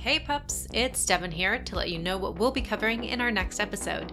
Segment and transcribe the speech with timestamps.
[0.00, 3.32] Hey pups, it's Devin here to let you know what we'll be covering in our
[3.32, 4.12] next episode.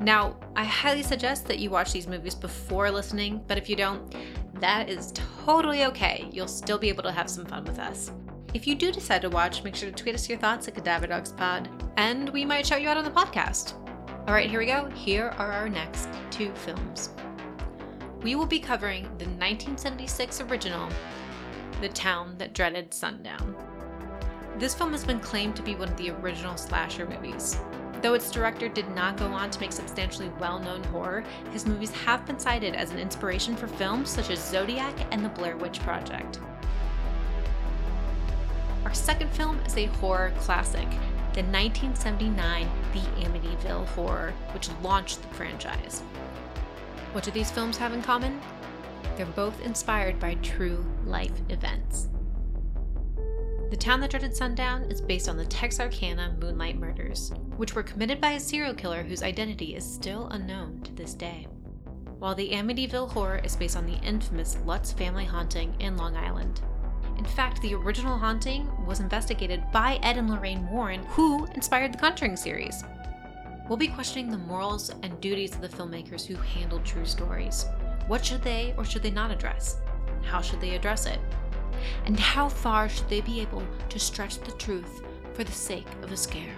[0.00, 4.12] Now, I highly suggest that you watch these movies before listening, but if you don't,
[4.54, 5.12] that is
[5.44, 6.28] totally okay.
[6.32, 8.10] You'll still be able to have some fun with us.
[8.54, 11.06] If you do decide to watch, make sure to tweet us your thoughts at Cadaver
[11.06, 13.74] Dogs Pod, and we might shout you out on the podcast.
[14.26, 14.90] All right, here we go.
[14.90, 17.10] Here are our next two films.
[18.20, 20.88] We will be covering the 1976 original,
[21.80, 23.73] The Town That Dreaded Sundown.
[24.56, 27.58] This film has been claimed to be one of the original slasher movies.
[28.02, 31.90] Though its director did not go on to make substantially well known horror, his movies
[31.90, 35.80] have been cited as an inspiration for films such as Zodiac and The Blair Witch
[35.80, 36.38] Project.
[38.84, 40.88] Our second film is a horror classic,
[41.32, 46.00] the 1979 The Amityville Horror, which launched the franchise.
[47.12, 48.40] What do these films have in common?
[49.16, 52.08] They're both inspired by true life events.
[53.74, 58.20] The Town That Dreaded Sundown is based on the Texarkana Moonlight Murders, which were committed
[58.20, 61.48] by a serial killer whose identity is still unknown to this day.
[62.20, 66.60] While the Amityville Horror is based on the infamous Lutz family haunting in Long Island.
[67.18, 71.98] In fact, the original haunting was investigated by Ed and Lorraine Warren, who inspired the
[71.98, 72.84] Conjuring series.
[73.68, 77.66] We'll be questioning the morals and duties of the filmmakers who handled true stories.
[78.06, 79.78] What should they or should they not address?
[80.22, 81.18] How should they address it?
[82.06, 86.12] And how far should they be able to stretch the truth for the sake of
[86.12, 86.54] a scare?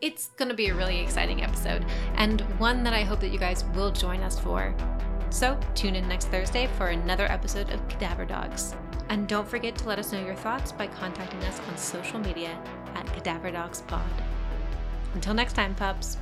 [0.00, 3.38] It's going to be a really exciting episode, and one that I hope that you
[3.38, 4.74] guys will join us for.
[5.28, 8.74] So, tune in next Thursday for another episode of Cadaver Dogs.
[9.10, 12.58] And don't forget to let us know your thoughts by contacting us on social media
[12.94, 14.10] at Cadaver Dogs Pod.
[15.14, 16.16] Until next time, pups.